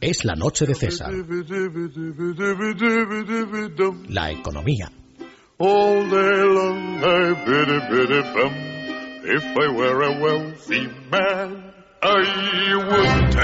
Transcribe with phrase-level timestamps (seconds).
[0.00, 1.12] Es la noche de César.
[4.08, 4.90] La economía.
[5.58, 6.10] All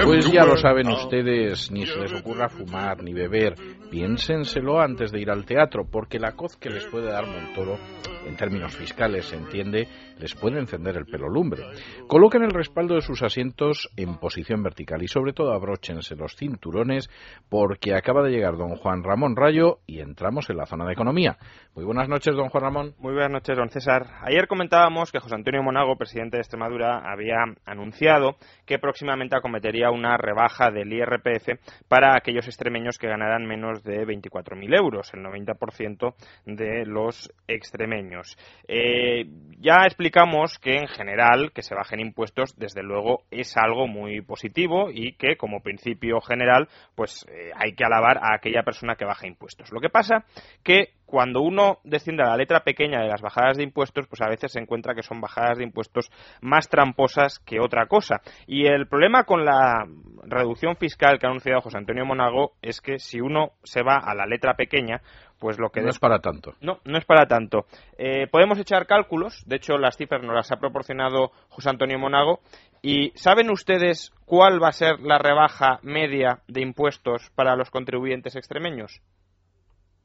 [0.04, 3.54] Pues ya lo saben ustedes, ni se les ocurra fumar ni beber.
[3.90, 7.78] Piénsenselo antes de ir al teatro, porque la coz que les puede dar Montoro,
[8.26, 9.86] en términos fiscales se entiende,
[10.18, 11.62] les puede encender el pelo lumbre.
[12.06, 17.10] Coloquen el respaldo de sus asientos en posición vertical y sobre todo abróchense los cinturones,
[17.48, 21.36] porque acaba de llegar don Juan Ramón Rayo y entramos en la zona de economía.
[21.74, 22.94] Muy buenas noches, don Juan Ramón.
[22.98, 24.06] Muy buenas noches, don César.
[24.22, 30.16] Ayer comentábamos que José Antonio Monago, presidente de Extremadura, había anunciado que próximamente acometería una
[30.16, 36.14] rebaja del IRPF para aquellos extremeños que ganaran menos de 24.000 euros, el 90%
[36.46, 38.36] de los extremeños.
[38.68, 39.26] Eh,
[39.58, 44.90] ya explicamos que en general que se bajen impuestos, desde luego, es algo muy positivo
[44.90, 49.26] y que como principio general, pues eh, hay que alabar a aquella persona que baja
[49.26, 49.72] impuestos.
[49.72, 50.24] Lo que pasa
[50.62, 54.30] que cuando uno desciende a la letra pequeña de las bajadas de impuestos, pues a
[54.30, 56.10] veces se encuentra que son bajadas de impuestos
[56.40, 58.22] más tramposas que otra cosa.
[58.46, 59.86] Y el problema con la
[60.22, 64.14] reducción fiscal que ha anunciado José Antonio Monago es que si uno se va a
[64.14, 65.02] la letra pequeña,
[65.38, 66.54] pues lo que No es para tanto.
[66.62, 67.66] no, no es para tanto.
[67.98, 72.40] Eh, podemos echar cálculos, de hecho las cifras nos las ha proporcionado José Antonio Monago,
[72.80, 78.34] y ¿saben ustedes cuál va a ser la rebaja media de impuestos para los contribuyentes
[78.34, 79.02] extremeños?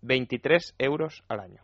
[0.08, 1.62] 23 euros al año.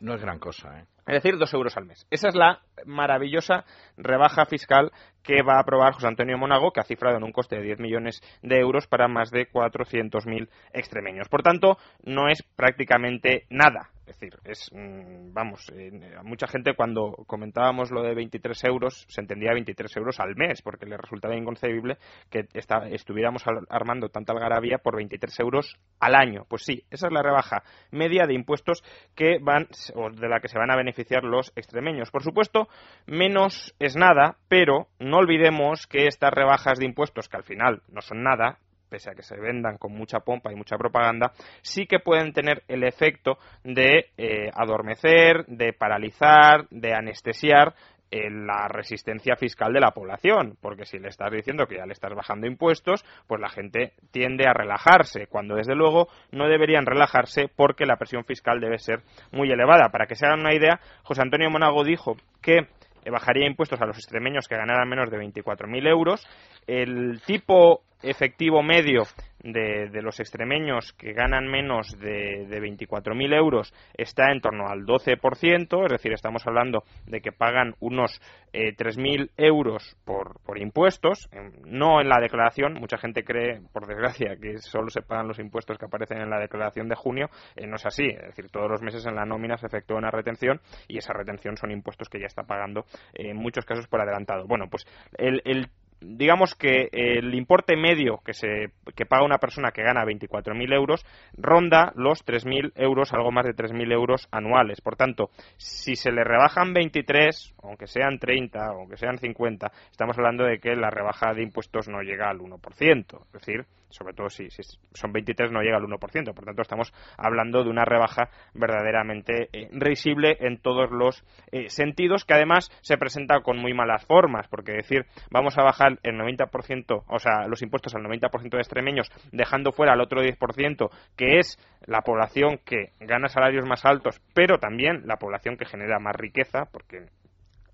[0.00, 0.84] No es gran cosa, ¿eh?
[1.06, 2.04] Es decir, 2 euros al mes.
[2.10, 3.64] Esa es la maravillosa
[3.96, 4.90] rebaja fiscal
[5.22, 7.78] que va a aprobar José Antonio Monago, que ha cifrado en un coste de 10
[7.78, 11.28] millones de euros para más de 400.000 extremeños.
[11.28, 13.90] Por tanto, no es prácticamente nada.
[14.06, 15.90] Es decir, es, mm, vamos, eh,
[16.22, 20.86] mucha gente cuando comentábamos lo de 23 euros, se entendía 23 euros al mes, porque
[20.86, 21.98] le resultaba inconcebible
[22.30, 22.46] que
[22.92, 26.44] estuviéramos armando tanta algarabía por 23 euros al año.
[26.48, 28.84] Pues sí, esa es la rebaja media de impuestos
[29.16, 32.12] que van, o de la que se van a beneficiar los extremeños.
[32.12, 32.68] Por supuesto,
[33.06, 38.02] menos es nada, pero no olvidemos que estas rebajas de impuestos, que al final no
[38.02, 41.32] son nada, pese a que se vendan con mucha pompa y mucha propaganda,
[41.62, 47.74] sí que pueden tener el efecto de eh, adormecer, de paralizar, de anestesiar
[48.08, 51.92] eh, la resistencia fiscal de la población, porque si le estás diciendo que ya le
[51.92, 57.48] estás bajando impuestos, pues la gente tiende a relajarse, cuando desde luego no deberían relajarse
[57.48, 59.02] porque la presión fiscal debe ser
[59.32, 59.88] muy elevada.
[59.88, 62.68] Para que se hagan una idea, José Antonio Monago dijo que
[63.10, 66.26] bajaría impuestos a los extremeños que ganaran menos de 24.000 euros.
[66.66, 69.06] El tipo efectivo medio
[69.52, 75.84] de, los extremeños que ganan menos de, de 24.000 euros está en torno al 12%,
[75.84, 78.20] es decir, estamos hablando de que pagan unos
[78.52, 83.86] eh, 3.000 euros por, por impuestos, em, no en la declaración, mucha gente cree, por
[83.86, 87.66] desgracia, que solo se pagan los impuestos que aparecen en la declaración de junio, eh,
[87.66, 90.60] no es así, es decir, todos los meses en la nómina se efectúa una retención
[90.88, 92.84] y esa retención son impuestos que ya está pagando
[93.14, 94.46] eh, en muchos casos por adelantado.
[94.46, 94.86] Bueno, pues
[95.18, 95.68] el
[96.00, 101.04] digamos que el importe medio que se que paga una persona que gana 24.000 euros
[101.36, 104.80] ronda los 3.000 euros, algo más de 3.000 euros anuales.
[104.80, 110.44] Por tanto, si se le rebajan 23, aunque sean 30, aunque sean 50, estamos hablando
[110.44, 113.26] de que la rebaja de impuestos no llega al 1%.
[113.26, 114.62] Es decir, sobre todo si, si
[114.92, 116.34] son 23 no llega al 1%.
[116.34, 122.24] Por tanto, estamos hablando de una rebaja verdaderamente eh, risible en todos los eh, sentidos,
[122.24, 127.04] que además se presenta con muy malas formas, porque decir vamos a bajar el 90%,
[127.06, 131.58] o sea, los impuestos al 90% de extremeños, dejando fuera al otro 10%, que es
[131.86, 136.66] la población que gana salarios más altos, pero también la población que genera más riqueza,
[136.72, 137.06] porque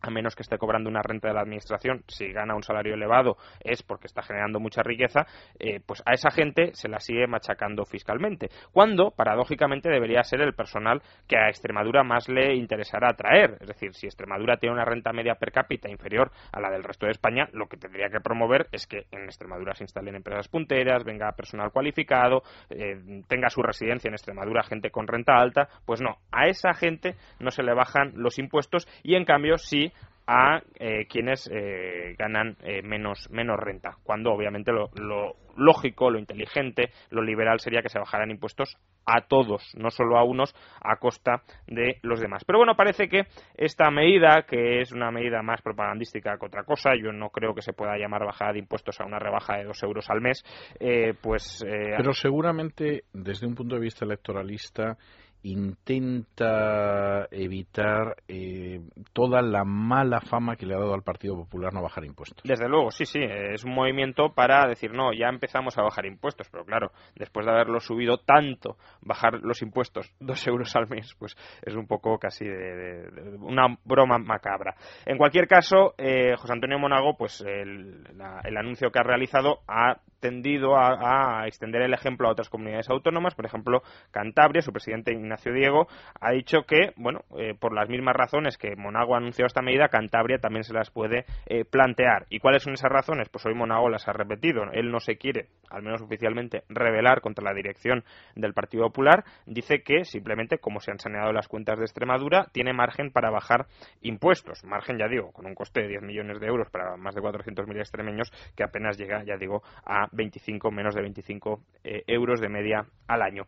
[0.03, 3.37] a menos que esté cobrando una renta de la administración, si gana un salario elevado
[3.61, 5.27] es porque está generando mucha riqueza,
[5.59, 8.49] eh, pues a esa gente se la sigue machacando fiscalmente.
[8.73, 13.59] Cuando, paradójicamente, debería ser el personal que a Extremadura más le interesará atraer.
[13.61, 17.07] Es decir, si Extremadura tiene una renta media per cápita inferior a la del resto
[17.07, 21.05] de España, lo que tendría que promover es que en Extremadura se instalen empresas punteras,
[21.05, 25.69] venga personal cualificado, eh, tenga su residencia en Extremadura gente con renta alta.
[25.87, 29.92] Pues no, a esa gente no se le bajan los impuestos y en cambio sí
[30.27, 36.19] a eh, quienes eh, ganan eh, menos, menos renta, cuando obviamente lo, lo lógico, lo
[36.19, 40.97] inteligente, lo liberal sería que se bajaran impuestos a todos, no solo a unos, a
[40.97, 42.45] costa de los demás.
[42.45, 46.95] Pero bueno, parece que esta medida, que es una medida más propagandística que otra cosa,
[46.95, 49.83] yo no creo que se pueda llamar bajada de impuestos a una rebaja de dos
[49.83, 50.45] euros al mes,
[50.79, 51.65] eh, pues...
[51.67, 54.97] eh, Pero seguramente, desde un punto de vista electoralista,
[55.43, 58.81] intenta evitar eh,
[59.13, 62.43] toda la mala fama que le ha dado al Partido Popular no bajar impuestos.
[62.45, 66.49] Desde luego, sí, sí, es un movimiento para decir, no, ya empezamos a bajar impuestos,
[66.51, 71.37] pero claro, después de haberlo subido tanto, bajar los impuestos dos euros al mes, pues
[71.63, 74.77] es un poco casi de, una broma macabra.
[75.07, 78.07] En cualquier caso, eh, José Antonio Monago, pues el,
[78.45, 83.35] el anuncio que ha realizado ha tendido a, extender el ejemplo a otras comunidades autónomas.
[83.35, 83.83] Por ejemplo,
[84.13, 85.89] Cantabria, su presidente Ignacio Diego,
[86.21, 89.89] ha dicho que, bueno, eh, por las mismas razones que Monago ha anunciado esta medida,
[89.89, 92.27] Cantabria también se las puede eh, plantear.
[92.31, 93.29] ¿Y cuáles son esas razones?
[93.29, 94.63] Pues hoy Monago las ha repetido.
[94.73, 98.05] Él no se quiere, al menos oficialmente, rebelar contra la dirección
[98.37, 99.25] del Partido Popular.
[99.45, 103.67] Dice que simplemente, como se han saneado las cuentas de Extremadura, tiene margen para bajar
[104.03, 104.63] impuestos.
[104.65, 107.77] Margen, ya digo, con un coste de 10 millones de euros para más de 400.000
[107.79, 112.87] extremeños, que apenas llega, ya digo, a 25, menos de 25 eh, euros de media
[113.09, 113.45] al año.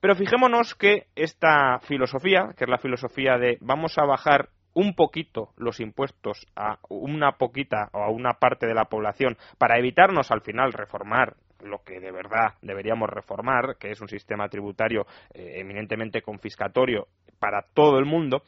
[0.00, 5.54] Pero fijémonos que esta filosofía, que es la filosofía de vamos a bajar un poquito
[5.56, 10.42] los impuestos a una poquita o a una parte de la población para evitarnos al
[10.42, 11.34] final reformar
[11.64, 17.08] lo que de verdad deberíamos reformar, que es un sistema tributario eh, eminentemente confiscatorio
[17.38, 18.42] para todo el mundo,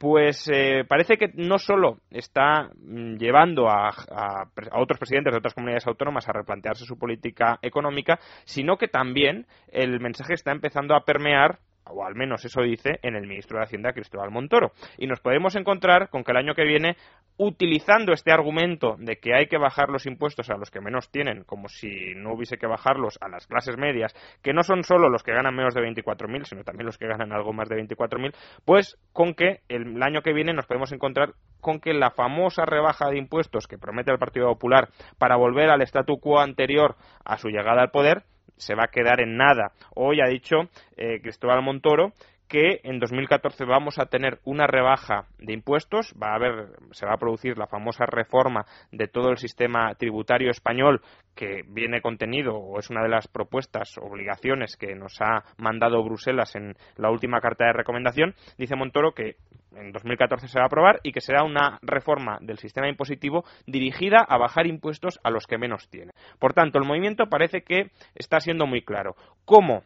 [0.00, 4.48] pues eh, parece que no solo está mm, llevando a, a,
[4.80, 10.00] otros presidentes de otras comunidades autónomas a replantearse su política económica, sino que también el
[10.00, 11.58] mensaje está empezando a permear
[11.92, 14.72] o al menos eso dice en el ministro de Hacienda Cristóbal Montoro.
[14.98, 16.96] Y nos podemos encontrar con que el año que viene,
[17.36, 21.44] utilizando este argumento de que hay que bajar los impuestos a los que menos tienen,
[21.44, 25.22] como si no hubiese que bajarlos a las clases medias, que no son solo los
[25.22, 28.34] que ganan menos de 24.000, sino también los que ganan algo más de 24.000,
[28.64, 33.08] pues con que el año que viene nos podemos encontrar con que la famosa rebaja
[33.08, 34.88] de impuestos que promete el Partido Popular
[35.18, 38.24] para volver al statu quo anterior a su llegada al poder,
[38.60, 39.72] se va a quedar en nada.
[39.94, 40.56] Hoy ha dicho
[40.96, 42.12] eh, Cristóbal Montoro
[42.50, 47.14] que en 2014 vamos a tener una rebaja de impuestos, va a haber, se va
[47.14, 51.00] a producir la famosa reforma de todo el sistema tributario español
[51.36, 56.56] que viene contenido o es una de las propuestas, obligaciones que nos ha mandado Bruselas
[56.56, 59.36] en la última carta de recomendación, dice Montoro que
[59.76, 64.18] en 2014 se va a aprobar y que será una reforma del sistema impositivo dirigida
[64.28, 66.12] a bajar impuestos a los que menos tienen.
[66.38, 69.16] Por tanto, el movimiento parece que está siendo muy claro.
[69.44, 69.82] ¿Cómo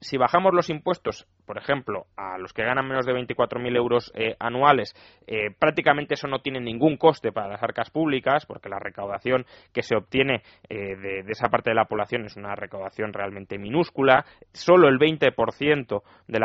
[0.00, 4.34] si bajamos los impuestos, por ejemplo, a los que ganan menos de 24.000 euros eh,
[4.38, 4.94] anuales,
[5.26, 9.82] eh, prácticamente eso no tiene ningún coste para las arcas públicas, porque la recaudación que
[9.82, 14.24] se obtiene eh, de, esa parte de la población es una recaudación realmente minúscula.
[14.52, 16.38] Solo el 20% de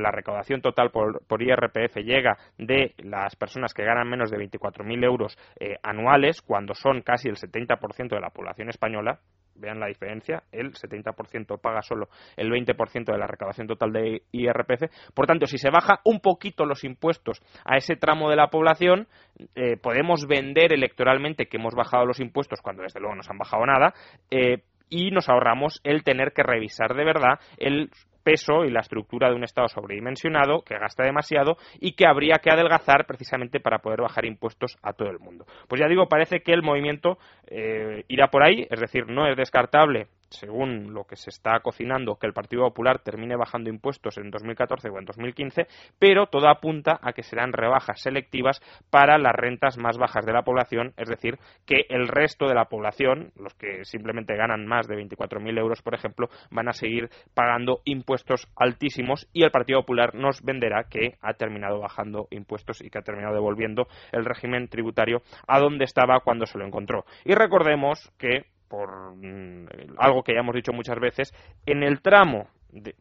[0.00, 5.04] la, recaudación total por, por, IRPF llega de las personas que ganan menos de 24.000
[5.04, 5.38] euros
[5.82, 9.20] anuales, cuando son casi el 70% de la población española
[9.56, 15.12] vean la diferencia, el 70% paga solo el 20% de la recaudación total de IRPF.
[15.14, 19.08] Por tanto, si se baja un poquito los impuestos a ese tramo de la población,
[19.54, 23.38] eh, podemos vender electoralmente que hemos bajado los impuestos cuando desde luego no se han
[23.38, 23.94] bajado nada.
[24.30, 27.90] Eh, y nos ahorramos el tener que revisar de verdad el
[28.24, 32.50] peso y la estructura de un Estado sobredimensionado que gasta demasiado y que habría que
[32.50, 35.44] adelgazar precisamente para poder bajar impuestos a todo el mundo.
[35.68, 39.36] Pues ya digo, parece que el movimiento eh, irá por ahí, es decir, no es
[39.36, 44.30] descartable según lo que se está cocinando, que el Partido Popular termine bajando impuestos en
[44.30, 45.66] 2014 o en 2015,
[45.98, 48.60] pero todo apunta a que serán rebajas selectivas
[48.90, 52.66] para las rentas más bajas de la población, es decir, que el resto de la
[52.66, 57.80] población, los que simplemente ganan más de 24.000 euros, por ejemplo, van a seguir pagando
[57.84, 62.98] impuestos altísimos y el Partido Popular nos venderá que ha terminado bajando impuestos y que
[62.98, 67.04] ha terminado devolviendo el régimen tributario a donde estaba cuando se lo encontró.
[67.24, 69.66] Y recordemos que por mm,
[69.98, 71.32] algo que ya hemos dicho muchas veces,
[71.64, 72.48] en el tramo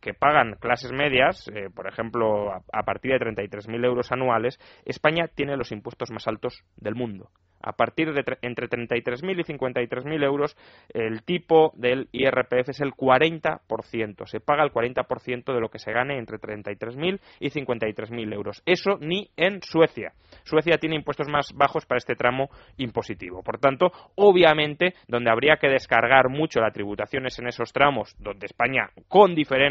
[0.02, 5.28] que pagan clases medias, eh, por ejemplo, a, a partir de 33.000 euros anuales, España
[5.28, 7.30] tiene los impuestos más altos del mundo
[7.64, 10.56] a partir de entre 33.000 y 53.000 euros,
[10.94, 14.26] el tipo del IRPF es el 40%.
[14.26, 18.62] Se paga el 40% de lo que se gane entre 33.000 y 53.000 euros.
[18.66, 20.12] Eso ni en Suecia.
[20.44, 23.42] Suecia tiene impuestos más bajos para este tramo impositivo.
[23.42, 28.46] Por tanto, obviamente, donde habría que descargar mucho la tributación es en esos tramos donde
[28.46, 29.63] España, con diferencia,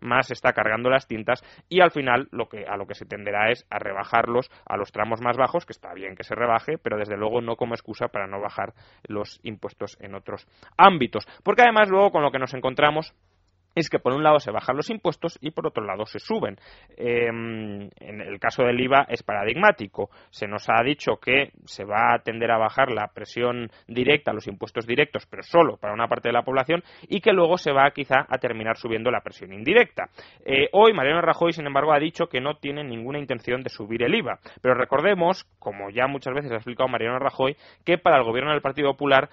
[0.00, 3.50] más está cargando las tintas y al final lo que, a lo que se tenderá
[3.50, 6.98] es a rebajarlos a los tramos más bajos, que está bien que se rebaje, pero
[6.98, 8.72] desde luego luego no como excusa para no bajar
[9.06, 11.26] los impuestos en otros ámbitos.
[11.44, 13.14] Porque además luego con lo que nos encontramos
[13.74, 16.56] es que por un lado se bajan los impuestos y por otro lado se suben.
[16.96, 20.10] Em, en el caso del IVA es paradigmático.
[20.30, 24.46] Se nos ha dicho que se va a tender a bajar la presión directa, los
[24.48, 27.90] impuestos directos, pero solo para una parte de la población y que luego se va
[27.90, 30.08] quizá a terminar subiendo la presión indirecta.
[30.44, 34.02] Eh, hoy Mariano Rajoy, sin embargo, ha dicho que no tiene ninguna intención de subir
[34.02, 34.38] el IVA.
[34.60, 38.62] Pero recordemos, como ya muchas veces ha explicado Mariano Rajoy, que para el gobierno del
[38.62, 39.28] Partido Popular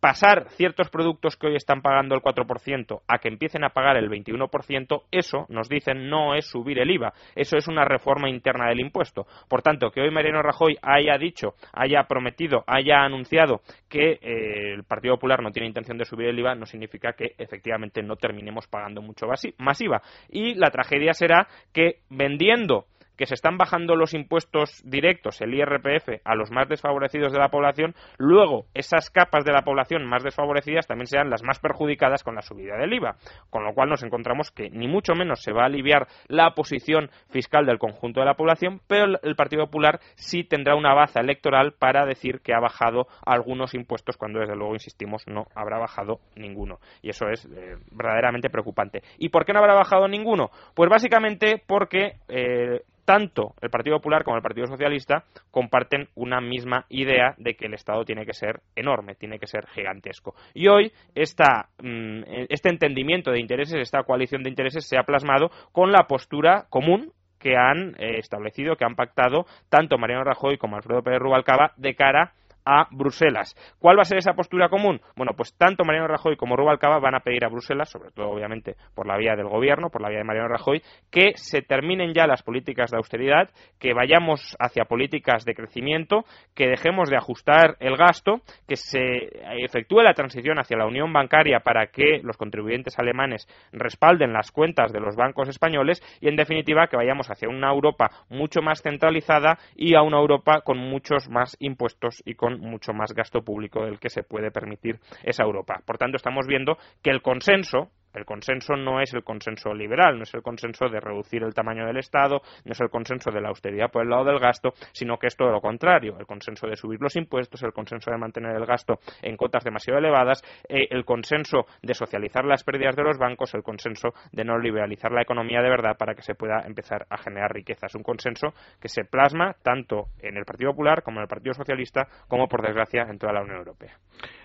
[0.00, 4.08] pasar ciertos productos que hoy están pagando el 4% a que empiecen a pagar el
[4.10, 7.12] 21%, eso, nos dicen, no es subir el IVA.
[7.34, 9.26] Eso es una reforma interna del impuesto.
[9.48, 14.84] Por tanto, que hoy Mariano Rajoy haya dicho, haya prometido, haya anunciado que eh, el
[14.84, 18.66] Partido Popular no tiene intención de subir el IVA, no significa que efectivamente no terminemos
[18.66, 20.02] pagando mucho más IVA.
[20.30, 22.86] Y la tragedia será que vendiendo
[23.20, 27.50] que se están bajando los impuestos directos, el IRPF, a los más desfavorecidos de la
[27.50, 32.34] población, luego esas capas de la población más desfavorecidas también sean las más perjudicadas con
[32.34, 33.16] la subida del IVA.
[33.50, 37.10] Con lo cual nos encontramos que ni mucho menos se va a aliviar la posición
[37.28, 41.74] fiscal del conjunto de la población, pero el Partido Popular sí tendrá una baza electoral
[41.78, 46.78] para decir que ha bajado algunos impuestos cuando desde luego, insistimos, no habrá bajado ninguno.
[47.02, 49.02] Y eso es eh, verdaderamente preocupante.
[49.18, 50.48] ¿Y por qué no habrá bajado ninguno?
[50.74, 56.86] Pues básicamente porque eh, tanto el Partido Popular como el Partido Socialista comparten una misma
[56.90, 60.36] idea de que el Estado tiene que ser enorme, tiene que ser gigantesco.
[60.54, 65.90] Y hoy mm, este entendimiento de intereses, esta coalición de intereses se ha plasmado con
[65.90, 71.02] la postura común que han eh, establecido, que han pactado tanto Mariano Rajoy como Alfredo
[71.02, 72.34] Pérez Rubalcaba de cara
[72.72, 73.56] a Bruselas.
[73.80, 75.00] ¿Cuál va a ser esa postura común?
[75.16, 78.76] Bueno, pues tanto Mariano Rajoy como Rubalcaba van a pedir a Bruselas, sobre todo obviamente
[78.94, 82.28] por la vía del gobierno, por la vía de Mariano Rajoy, que se terminen ya
[82.28, 83.50] las políticas de austeridad,
[83.80, 86.24] que vayamos hacia políticas de crecimiento,
[86.54, 89.32] que dejemos de ajustar el gasto, que se
[89.64, 94.92] efectúe la transición hacia la unión bancaria para que los contribuyentes alemanes respalden las cuentas
[94.92, 99.58] de los bancos españoles y en definitiva que vayamos hacia una Europa mucho más centralizada
[99.74, 103.98] y a una Europa con muchos más impuestos y con mucho más gasto público del
[103.98, 105.80] que se puede permitir esa Europa.
[105.84, 110.24] Por tanto, estamos viendo que el consenso el consenso no es el consenso liberal, no
[110.24, 113.48] es el consenso de reducir el tamaño del Estado, no es el consenso de la
[113.48, 116.76] austeridad por el lado del gasto, sino que es todo lo contrario, el consenso de
[116.76, 121.04] subir los impuestos, el consenso de mantener el gasto en cotas demasiado elevadas, eh, el
[121.04, 125.62] consenso de socializar las pérdidas de los bancos, el consenso de no liberalizar la economía
[125.62, 127.86] de verdad para que se pueda empezar a generar riqueza.
[127.86, 128.48] Es un consenso
[128.80, 132.62] que se plasma tanto en el Partido Popular como en el Partido Socialista, como por
[132.62, 133.96] desgracia en toda la Unión Europea.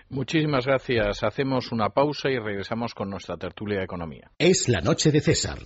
[0.08, 1.22] Muchísimas gracias.
[1.24, 4.30] Hacemos una pausa y regresamos con nuestra tertulia de economía.
[4.38, 5.58] Es la noche de César.